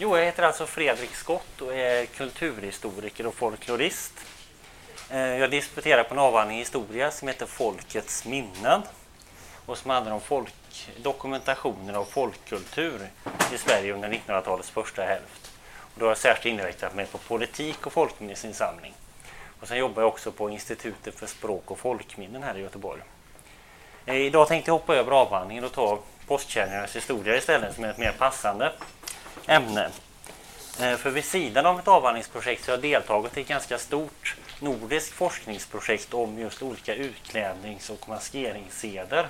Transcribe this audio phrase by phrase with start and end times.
[0.00, 4.12] Jo, jag heter alltså Fredrik Skott och är kulturhistoriker och folklorist.
[5.10, 8.82] Eh, jag disputerar på en avhandling i historia som heter Folkets minnen
[9.66, 10.54] och som handlar om folk,
[11.02, 13.08] dokumentationen av folkkultur
[13.54, 15.52] i Sverige under 1900-talets första hälft.
[15.66, 18.94] Och då har jag särskilt inriktat mig på politik och folkminnesinsamling.
[19.60, 23.02] Och sen jobbar jag också på Institutet för språk och folkminnen här i Göteborg.
[24.06, 27.98] Eh, idag tänkte jag hoppa över avhandlingen och ta postkärringarnas historia istället som är ett
[27.98, 28.72] mer passande
[29.46, 29.90] ämne.
[30.80, 34.36] Eh, för vid sidan av ett avhandlingsprojekt så har jag deltagit i ett ganska stort
[34.60, 39.28] nordiskt forskningsprojekt om just olika utklädnings och maskeringsseder.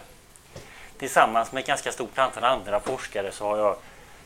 [0.99, 3.77] Tillsammans med ett ganska stort antal andra forskare så har jag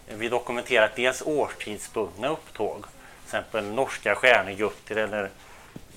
[0.08, 5.30] eh, vi dokumenterat dels årstidsbundna upptåg, till exempel norska stjärnegutter eller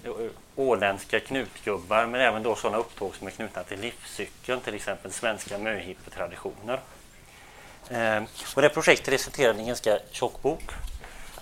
[0.03, 0.11] eh,
[0.55, 5.57] åländska knutgubbar, men även då sådana upptåg som är knutna till livscykeln, till exempel svenska
[5.57, 6.80] möhippetraditioner.
[7.89, 8.23] Eh,
[8.55, 10.63] och det projektet resulterade i en ganska tjock bok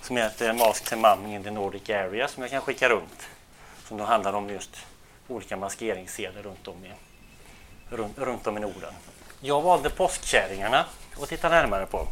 [0.02, 3.27] som heter Mask to Mummy in the Nordic Area som jag kan skicka runt.
[3.88, 4.85] Som då handlar om just
[5.27, 6.91] olika maskeringsseder runt om i,
[7.90, 8.93] runt, runt om i Norden.
[9.40, 10.85] Jag valde påskkärringarna
[11.21, 12.07] att titta närmare på.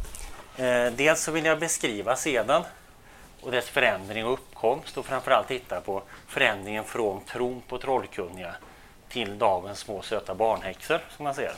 [0.62, 2.62] Eh, dels så vill jag beskriva seden
[3.40, 8.54] och dess förändring och uppkomst och framförallt titta på förändringen från tron på trollkunniga
[9.08, 11.54] till dagens små söta barnhäxor som man ser.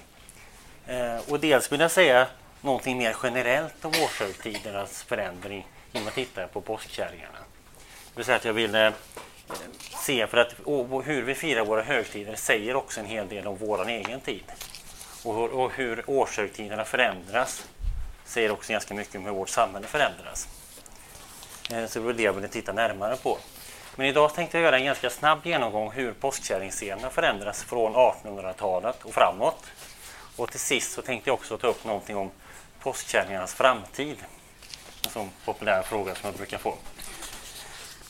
[0.86, 2.27] Eh, och dels vill jag säga
[2.62, 7.38] någonting mer generellt om årshögtidernas förändring genom att titta på påskkärringarna.
[7.78, 8.92] Det vill säga att jag ville eh,
[10.04, 10.54] se, för att
[11.04, 14.44] hur vi firar våra högtider säger också en hel del om vår egen tid.
[15.24, 17.69] Och hur, och hur årshögtiderna förändras
[18.24, 20.48] säger också ganska mycket om hur vårt samhälle förändras.
[21.72, 23.38] Eh, så det var det jag ville titta närmare på.
[23.97, 29.14] Men idag tänkte jag göra en ganska snabb genomgång hur påskkärringsscenerna förändras från 1800-talet och
[29.14, 29.64] framåt.
[30.36, 32.30] Och till sist så tänkte jag också ta upp någonting om
[32.83, 34.16] påskkärringarnas framtid.
[35.05, 36.75] En sån populär fråga som jag brukar få.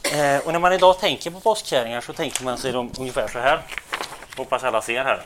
[0.02, 3.38] Eh, och när man idag tänker på påskkärringar så tänker man sig dem ungefär så
[3.38, 3.60] här.
[4.36, 5.22] Hoppas alla ser här.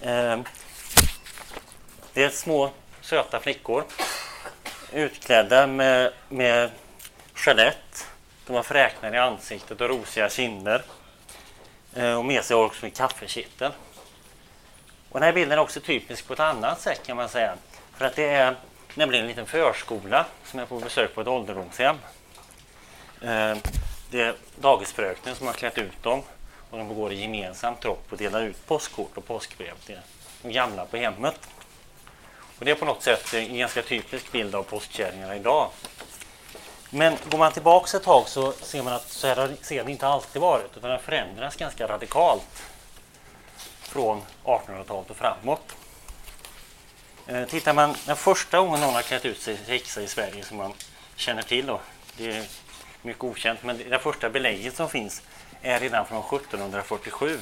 [0.00, 0.40] Eh,
[2.12, 2.70] det är små
[3.00, 3.84] söta flickor
[4.92, 6.70] utklädda med, med
[7.34, 8.06] gelett.
[8.46, 10.82] De har fräknar i ansiktet och rosiga kinder.
[11.94, 13.72] Eh, och med sig också en kaffekittel.
[15.08, 17.54] Och den här bilden är också typisk på ett annat sätt kan man säga.
[17.98, 18.56] För att det är
[18.94, 21.96] nämligen en liten förskola som är på besök på ett ålderdomshem.
[23.22, 23.56] Eh,
[24.10, 26.22] det är dagisfröknen som har klätt ut dem
[26.70, 29.98] och de går i gemensam tropp och delar ut påskkort och påskbrev till
[30.42, 31.48] de gamla på hemmet.
[32.58, 35.70] Och det är på något sätt en ganska typisk bild av påskkärringarna idag.
[36.90, 40.06] Men går man tillbaka ett tag så ser man att så här har det inte
[40.06, 42.62] alltid varit utan det förändras ganska radikalt
[43.82, 45.76] från 1800-talet och framåt.
[47.30, 50.44] Eh, tittar man den första gången någon har klätt ut sig till häxa i Sverige
[50.44, 50.72] som man
[51.16, 51.80] känner till då,
[52.16, 52.44] det är
[53.02, 55.22] mycket okänt, men det första belägget som finns
[55.62, 57.38] är redan från 1747.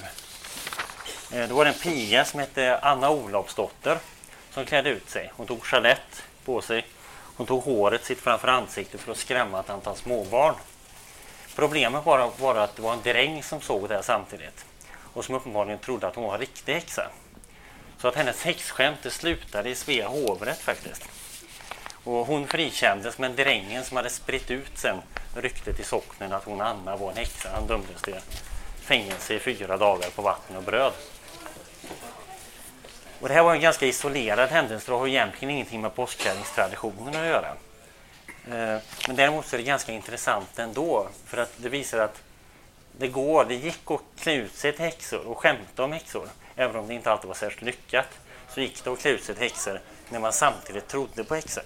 [1.32, 3.98] Eh, då var det en piga som hette Anna Olofsdotter
[4.50, 5.32] som klädde ut sig.
[5.36, 6.86] Hon tog chalett på sig.
[7.36, 10.54] Hon tog håret sitt framför ansiktet för att skrämma ett antal småbarn.
[11.54, 14.64] Problemet var bara att det var en dräng som såg det här samtidigt
[15.12, 17.10] och som uppenbarligen trodde att hon var en riktig häxa.
[18.06, 21.08] Så att hennes häxskämt slutade i Svea hovrätt faktiskt.
[22.04, 24.96] Och hon frikändes men drängen som hade spritt ut sen
[25.36, 28.14] ryktet i socknen att hon Anna var en häxa, han dömdes till
[28.80, 30.92] fängelse i fyra dagar på vatten och bröd.
[33.20, 37.26] Och det här var en ganska isolerad händelse och har egentligen ingenting med påskkärringstraditionen att
[37.26, 37.48] göra.
[38.46, 42.22] Eh, men däremot så är det ganska intressant ändå för att det visar att
[42.98, 46.28] det går, det gick att klä ut sig till häxor och skämta om häxor.
[46.56, 48.18] Även om det inte alltid var särskilt lyckat
[48.54, 51.64] så gick det att klä ut sig till häxor när man samtidigt trodde på häxor.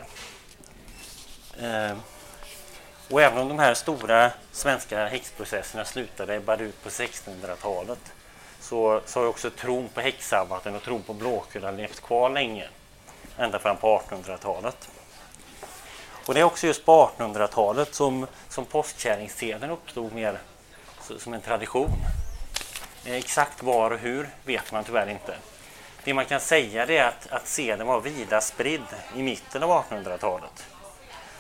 [1.61, 1.97] Eh,
[3.11, 8.13] och även om de här stora svenska häxprocesserna slutade bara ut på 1600-talet
[8.61, 12.69] så, så har också tron på häxsabbaten och tron på Blåkulla levt kvar länge.
[13.39, 14.89] Ända fram på 1800-talet.
[16.27, 20.39] Och det är också just på 1800-talet som, som påskkärringsseden uppstod mer
[21.19, 21.91] som en tradition.
[23.05, 25.35] Exakt var och hur vet man tyvärr inte.
[26.05, 28.87] Det man kan säga är att, att seden var vida spridd
[29.17, 30.67] i mitten av 1800-talet.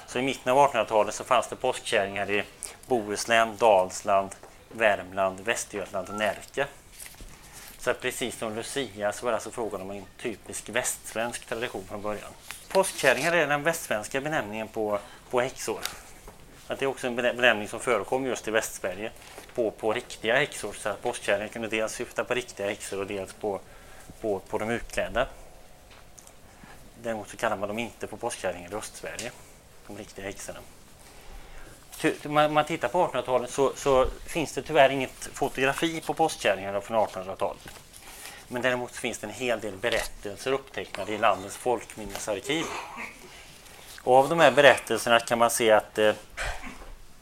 [0.07, 2.45] Så i mitten av 1800-talet så fanns det påskkärringar i
[2.87, 4.31] Bohuslän, Dalsland,
[4.69, 6.67] Värmland, Västergötland och Närke.
[7.79, 12.03] Så precis som Lucia så var det alltså frågan om en typisk västsvensk tradition från
[12.03, 12.31] början.
[12.69, 14.99] Påskkärringar är den västsvenska benämningen på,
[15.31, 15.81] på häxor.
[16.71, 19.11] Att det är också en benämning som förekom just i Västsverige
[19.55, 20.73] på, på riktiga häxor.
[20.73, 23.61] Så att påskkärringen kunde dels syfta på riktiga häxor och dels på,
[24.21, 25.27] på, på de utklädda.
[27.03, 29.31] Däremot så kallar man dem inte för påskkärringar i Östsverige.
[29.87, 30.59] de riktiga häxorna.
[32.25, 36.97] Om man tittar på 1800-talet så, så, finns det tyvärr inget fotografi på påskkärringarna från
[36.97, 37.69] 1800-talet.
[38.49, 42.65] Men däremot finns det en hel del berättelser upptecknade i landets folkminnesarkiv.
[44.03, 46.15] Och av de här berättelserna kan man se att eh,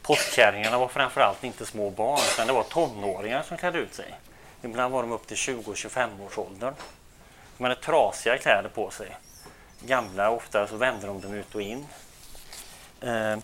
[0.09, 4.13] påskkärringarna var framförallt inte små barn utan det var tonåringar som klädde ut sig.
[4.61, 6.73] Ibland var de upp till 20-25 års ålder.
[7.57, 9.17] De hade trasiga kläder på sig.
[9.81, 11.87] Gamla, ofta så vände de dem ut och in.
[13.01, 13.37] Eh,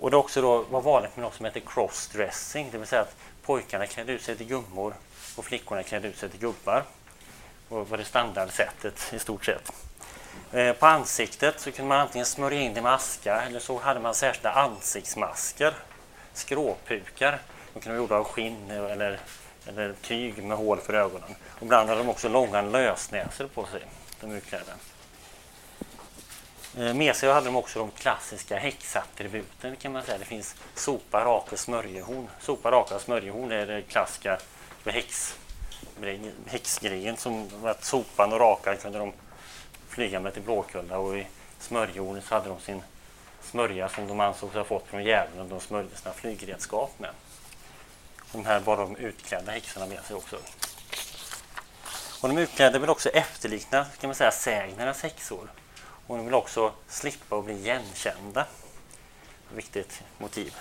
[0.00, 3.16] och det också då var vanligt med något som heter crossdressing, det vill säga att
[3.42, 4.94] pojkarna klädde ut sig till gummor
[5.36, 6.84] och flickorna klädde ut sig till gubbar.
[7.68, 9.72] Det var det standardsättet i stort sett.
[10.52, 14.00] Eh, på ansiktet så kunde man antingen smörja in det med aska eller så hade
[14.00, 15.74] man särskilda ansiktsmasker,
[16.38, 17.38] skråpukar.
[17.74, 19.20] De kunde vara gjorda av skinn eller,
[19.66, 21.34] eller tyg med hål för ögonen.
[21.48, 23.82] Och ibland hade de också långa lösnäsor på sig,
[24.20, 24.72] de utklädda.
[26.78, 30.18] Eh, med sig hade de också de klassiska häxattributen kan man säga.
[30.18, 32.28] Det finns sopa, raka, och smörjehorn.
[32.40, 34.38] Sopa, raka, och smörjehorn är det klassiska
[34.82, 35.36] för häx,
[36.46, 37.16] häxgrejen.
[37.16, 39.12] Som att sopan och rakan kunde de
[39.88, 41.26] flyga med till Blåkulla och i
[41.58, 42.82] smörjehornet så hade de sin
[43.48, 47.10] smörja som de ansågs ha fått från djävulen de smörjde sina flygredskap med.
[48.32, 50.36] De här bar de utklädda häxorna med sig också.
[52.20, 55.50] Och de utklädda vill också efterlikna kan man säga, sägnernas häxor.
[56.06, 58.46] Och de vill också slippa att bli igenkända.
[59.54, 60.54] Viktigt motiv.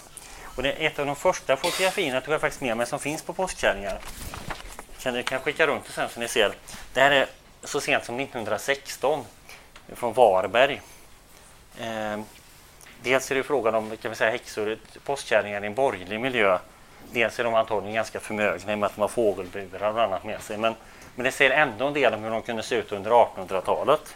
[0.56, 3.22] Och det är ett av de första fotografierna tog jag faktiskt med mig som finns
[3.22, 4.00] på påskkärringar.
[5.06, 6.54] Ni kan skicka runt det sen så ni ser.
[6.94, 7.28] Det här är
[7.64, 9.26] så sent som 1916
[9.88, 10.82] från Varberg.
[11.80, 12.20] Eh,
[13.04, 16.58] dels är det frågan om kan vi säga, häxor, postkärringar i en borgerlig miljö.
[17.12, 20.24] Dels är de antagligen ganska förmögna i och med att de har fågelburar och annat
[20.24, 20.58] med sig.
[20.58, 20.76] Men,
[21.16, 24.16] men det säger ändå en del om hur de kunde se ut under 1800-talet.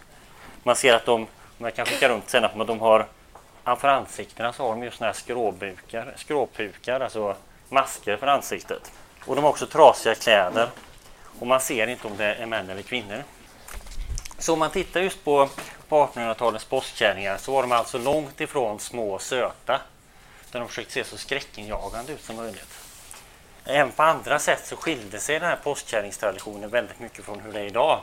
[0.64, 3.06] Man ser att de, man kan skicka runt sen, att de har
[3.64, 7.36] för ansiktena så har de just såna här skråbukar, skråpukar, alltså
[7.70, 8.92] masker för ansiktet.
[9.26, 10.70] Och de har också trasiga kläder
[11.40, 13.24] och man ser inte om det är män eller kvinnor.
[14.42, 15.50] Så om man tittar just på,
[15.88, 19.82] på 1800-talets påskkärringar så var de alltså långt ifrån små och söta.
[20.52, 22.80] Där de försökte se så skräckinjagande ut som möjligt.
[23.66, 27.60] Även på andra sätt så skilde sig den här påskkärringstraditionen väldigt mycket från hur det
[27.60, 28.00] är idag.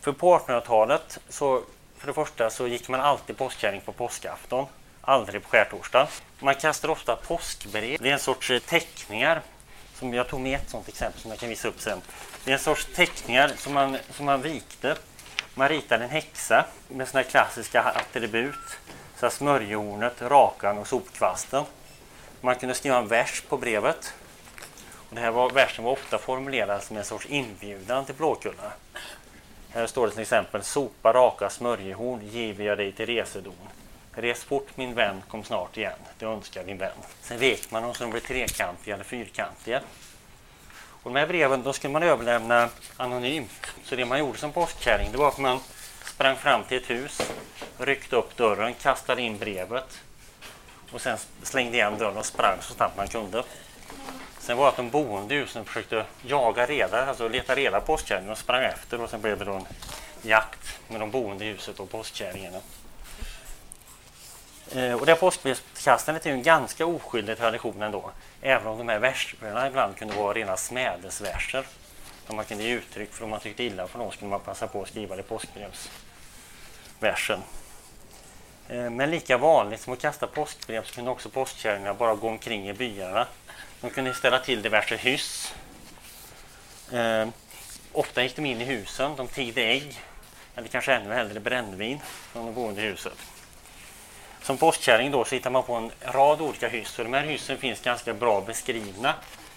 [0.00, 1.62] För på 1800-talet så
[1.98, 4.66] för det första så gick man alltid påskkärring på påskafton,
[5.00, 6.06] aldrig på skärtorsdagen.
[6.38, 7.98] Man kastade ofta påskbrev.
[8.02, 9.42] Det är en sorts eh, teckningar,
[9.94, 12.00] som jag tog med ett sådant exempel som jag kan visa upp sen.
[12.44, 14.96] Det är en sorts teckningar som man, som man vikte.
[15.54, 18.78] Man ritade en häxa med sådana klassiska attribut.
[19.16, 21.64] Så smörjhornet, rakan och sopkvasten.
[22.40, 24.14] Man kunde skriva en vers på brevet.
[25.08, 28.72] Och det här var, versen var ofta formulerad som en sorts inbjudan till Blåkulla.
[29.70, 33.68] Här står det till exempel Sopa raka smörjehorn giver jag dig till resedon.
[34.12, 35.98] Res fort min vän, kom snart igen.
[36.18, 36.96] Det önskar din vän.
[37.20, 39.80] Sen vek man dem så de blev trekantiga eller fyrkantiga.
[41.04, 43.66] Och de här breven då skulle man överlämna anonymt.
[43.84, 45.60] Så det man gjorde som postkärring det var att man
[46.04, 47.20] sprang fram till ett hus,
[47.78, 50.00] ryckte upp dörren, kastade in brevet
[50.92, 53.42] och sen slängde igen dörren och sprang så snabbt man kunde.
[54.38, 57.86] Sen var det att de boende i husen försökte jaga reda, alltså leta reda på
[57.86, 59.66] postkärringen och sprang efter och sen blev det då en
[60.22, 62.58] jakt med de boende i huset och postkärringarna.
[64.74, 68.10] Eh, och det här påskkastandet är ju en ganska oskyldig tradition ändå.
[68.42, 71.66] Även om de här verserna ibland kunde vara rena smädesverser.
[72.26, 74.66] Där man kunde ge uttryck för om man tyckte illa för någon skulle man passa
[74.66, 77.40] på att skriva det i påskbrevsversen.
[78.68, 82.68] Eh, men lika vanligt som att kasta påskbrev så kunde också påskkärringarna bara gå omkring
[82.68, 83.26] i byarna
[83.84, 85.54] de kunde ställa till diverse hyss.
[86.92, 87.28] Eh,
[87.92, 90.00] ofta gick de in i husen, de tiggde ägg
[90.56, 92.00] eller kanske ännu hellre brännvin
[92.32, 93.18] från de boende i huset.
[94.44, 97.58] Som postkärring då så hittar man på en rad olika hyss och de här hyssen
[97.58, 99.14] finns ganska bra beskrivna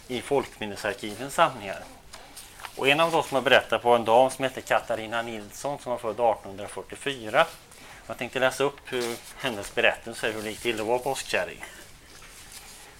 [0.07, 1.79] i folkminnesarkivens samlingar.
[2.75, 5.91] Och en av dem som har berättat på en dam som heter Katarina Nilsson som
[5.91, 7.45] var född 1844.
[8.07, 11.63] Jag tänkte läsa upp hur hennes berättelse hur det gick till att vara påskkärring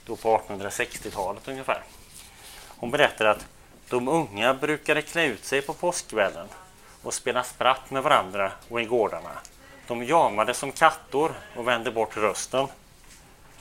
[0.06, 1.82] då på 1860-talet ungefär.
[2.68, 3.46] Hon berättar att
[3.90, 6.48] de unga brukade klä ut sig på påskkvällen
[7.04, 9.32] och spela spratt med varandra och i gårdarna.
[9.88, 12.68] De jamade som kattor och vände bort rösten.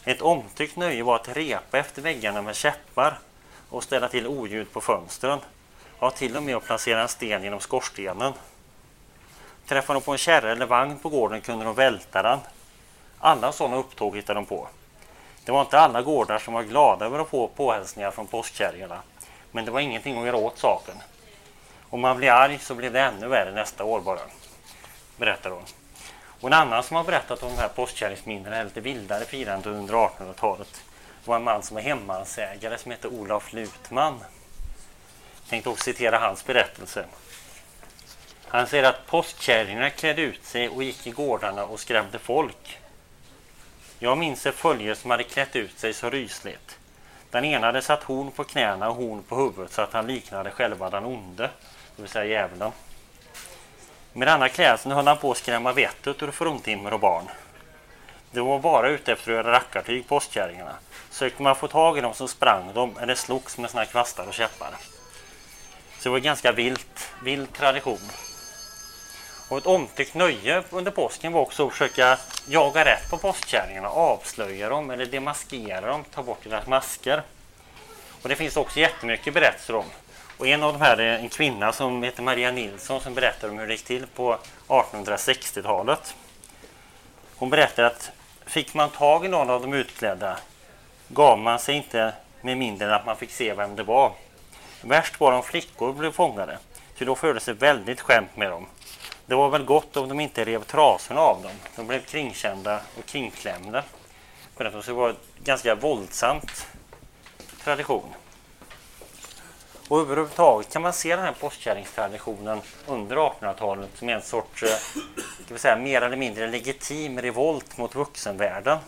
[0.04, 3.18] Ett omtyckt nöje var att repa efter väggarna med käppar
[3.70, 5.38] och ställa till oljud på fönstren.
[6.00, 8.32] Ja, till och med att placera en sten genom skorstenen.
[9.66, 12.38] Träffade de på en kärra eller vagn på gården kunde de välta den.
[13.18, 14.68] Alla sådana upptåg hittade de på.
[15.44, 19.00] Det var inte alla gårdar som var glada över att få påhälsningar från påskkärringarna.
[19.52, 20.94] Men det var ingenting att göra åt saken.
[21.90, 24.20] Om man blev arg så blev det ännu värre nästa år bara.
[25.16, 25.62] Berättar hon.
[26.40, 30.84] Och en annan som har berättat om de här påskkärringsminnena, lite vildare firande under 1800-talet,
[31.24, 34.14] var en man som var hemmansägare som hette Olof Lutman.
[35.40, 37.04] Jag tänkte också citera hans berättelse.
[38.48, 42.78] Han säger att påskkärringarna klädde ut sig och gick i gårdarna och skrämde folk.
[43.98, 46.78] Jag minns ett följe som hade klätt ut sig så rysligt.
[47.30, 50.50] Den ena hade satt horn på knäna och horn på huvudet så att han liknade
[50.50, 51.50] själva den onde,
[51.96, 52.72] det vill säga djävulen.
[54.16, 57.24] Med denna klädsel höll han på att skrämma vettet ur fruntimmer och barn.
[58.30, 60.74] De var bara ute efter att göra rackartyg, påskkärringarna.
[61.10, 64.34] Sökte man få tag i dem så sprang de eller slogs med sina kvastar och
[64.34, 64.70] käppar.
[65.98, 68.10] Så det var ganska vilt, vild tradition.
[69.48, 74.68] Och ett omtyckt nöje under påsken var också att försöka jaga rätt på påskkärringarna, avslöja
[74.68, 77.22] dem eller demaskera dem, ta bort deras masker.
[78.22, 79.86] Och det finns också jättemycket berättelser om.
[80.38, 83.58] Och en av de här är en kvinna som heter Maria Nilsson som berättar om
[83.58, 84.38] hur det gick till på
[84.68, 86.14] 1860-talet.
[87.36, 88.10] Hon berättar att
[88.46, 90.38] fick man tag i någon av de utklädda
[91.08, 94.12] gav man sig inte med mindre än att man fick se vem det var.
[94.82, 96.58] Värst var om flickor blev fångade,
[96.94, 98.66] för då fördes det väldigt skämt med dem.
[99.26, 101.52] Det var väl gott om de inte rev trasorna av dem.
[101.76, 103.84] De blev kringkända och kringklämda.
[104.56, 106.66] Det var en ganska våldsamt
[107.64, 108.14] tradition.
[109.88, 114.68] Och överhuvudtaget kan man se den här postkärringstraditionen under 1800-talet som en sorts eh,
[115.44, 118.78] ska vi säga, mer eller mindre legitim revolt mot vuxenvärlden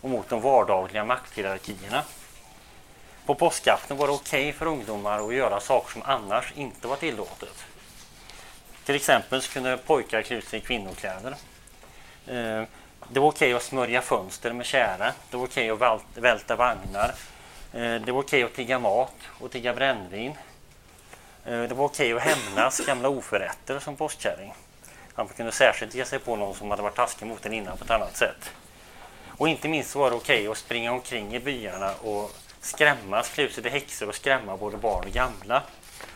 [0.00, 2.02] och mot de vardagliga makthierarkierna.
[3.26, 6.96] På påskafton var det okej okay för ungdomar att göra saker som annars inte var
[6.96, 7.64] tillåtet.
[8.84, 11.34] Till exempel så kunde pojkar klä ut sig i kvinnokläder.
[12.26, 12.62] Eh,
[13.08, 15.12] det var okej att smörja fönster med kära.
[15.30, 17.14] Det var okej att välta vagnar.
[17.72, 20.32] Eh, det var okej att tigga mat och tigga brännvin.
[21.44, 24.54] Eh, det var okej att hämnas gamla oförrätter som postkärring.
[25.14, 27.84] Man kunde särskilt ge sig på någon som hade varit taskig mot en innan på
[27.84, 28.50] ett annat sätt.
[29.38, 33.52] Och inte minst var det okej att springa omkring i byarna och skrämmas, klä ut
[33.52, 35.62] sig till häxor och skrämma både barn och gamla.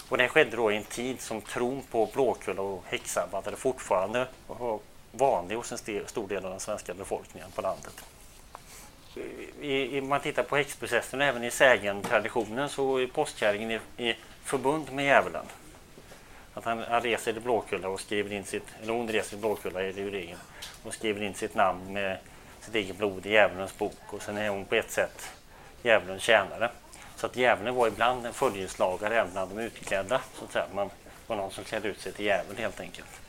[0.09, 4.79] Och det skedde då i en tid som tron på Blåkulla och häxsabbat fortfarande var
[5.13, 8.05] vanlig hos en stor del av den svenska befolkningen på landet.
[10.01, 14.93] Om man tittar på häxprocessen och även i sägen-traditionen så är påskkärringen i, i förbund
[14.93, 15.45] med djävulen.
[16.55, 19.83] Att han, han reser till Blåkulla och skriver in sitt, eller hon reser till Blåkulla
[19.83, 20.39] i regeln
[20.83, 22.19] och skriver in sitt namn med
[22.61, 25.31] sitt eget blod i djävulens bok och sen är hon på ett sätt
[25.83, 26.71] djävulens tjänare.
[27.17, 30.21] Så att djävulen var ibland en följeslagare även bland de utklädda.
[30.39, 30.67] Så att säga.
[30.75, 30.91] Man
[31.27, 33.24] var någon som klädde ut sig till djävul helt enkelt.